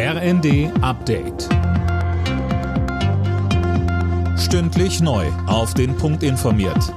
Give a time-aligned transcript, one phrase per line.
[0.00, 1.48] RND Update.
[4.38, 5.26] Stündlich neu.
[5.48, 6.94] Auf den Punkt informiert.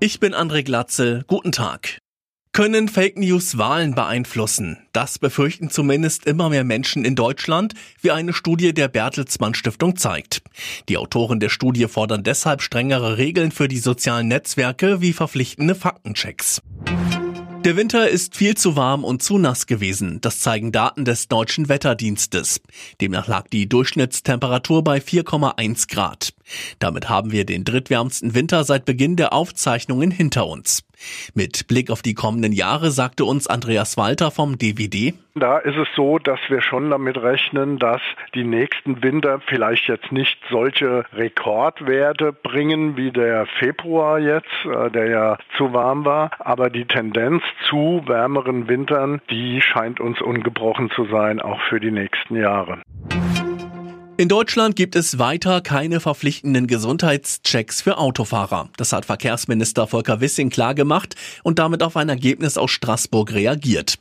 [0.00, 1.22] Ich bin André Glatzel.
[1.28, 1.98] Guten Tag.
[2.50, 4.78] Können Fake News Wahlen beeinflussen?
[4.92, 10.42] Das befürchten zumindest immer mehr Menschen in Deutschland, wie eine Studie der Bertelsmann Stiftung zeigt.
[10.88, 16.62] Die Autoren der Studie fordern deshalb strengere Regeln für die sozialen Netzwerke wie verpflichtende Faktenchecks.
[17.66, 20.20] Der Winter ist viel zu warm und zu nass gewesen.
[20.20, 22.60] Das zeigen Daten des deutschen Wetterdienstes.
[23.00, 26.32] Demnach lag die Durchschnittstemperatur bei 4,1 Grad.
[26.78, 30.84] Damit haben wir den drittwärmsten Winter seit Beginn der Aufzeichnungen hinter uns.
[31.34, 35.14] Mit Blick auf die kommenden Jahre sagte uns Andreas Walter vom DWD.
[35.34, 38.00] Da ist es so, dass wir schon damit rechnen, dass
[38.34, 45.08] die nächsten Winter vielleicht jetzt nicht solche Rekordwerte bringen wie der Februar jetzt, äh, der
[45.10, 46.30] ja zu warm war.
[46.38, 51.90] Aber die Tendenz zu wärmeren Wintern, die scheint uns ungebrochen zu sein, auch für die
[51.90, 52.80] nächsten Jahre.
[54.18, 58.70] In Deutschland gibt es weiter keine verpflichtenden Gesundheitschecks für Autofahrer.
[58.78, 63.98] Das hat Verkehrsminister Volker Wissing klargemacht und damit auf ein Ergebnis aus Straßburg reagiert.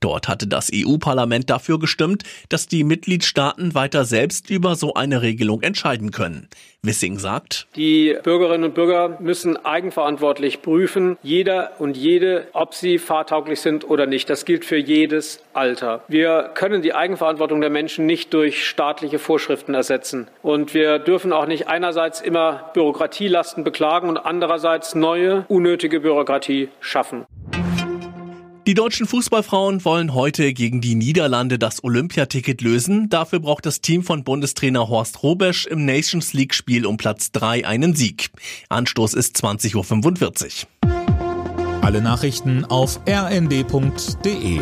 [0.00, 5.60] Dort hatte das EU-Parlament dafür gestimmt, dass die Mitgliedstaaten weiter selbst über so eine Regelung
[5.60, 6.48] entscheiden können.
[6.80, 13.60] Wissing sagt, die Bürgerinnen und Bürger müssen eigenverantwortlich prüfen, jeder und jede, ob sie fahrtauglich
[13.60, 14.30] sind oder nicht.
[14.30, 16.04] Das gilt für jedes Alter.
[16.06, 19.18] Wir können die Eigenverantwortung der Menschen nicht durch staatliche
[19.58, 20.28] Vorschriften ersetzen.
[20.42, 27.26] Und wir dürfen auch nicht einerseits immer Bürokratielasten beklagen und andererseits neue, unnötige Bürokratie schaffen.
[28.66, 33.08] Die deutschen Fußballfrauen wollen heute gegen die Niederlande das Olympiaticket lösen.
[33.08, 37.66] Dafür braucht das Team von Bundestrainer Horst Robesch im Nations League Spiel um Platz 3
[37.66, 38.28] einen Sieg.
[38.68, 41.82] Anstoß ist 20.45 Uhr.
[41.82, 44.60] Alle Nachrichten auf rnd.de